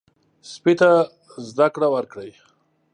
[0.51, 0.89] سپي ته
[1.49, 2.31] زده کړه ورکړئ.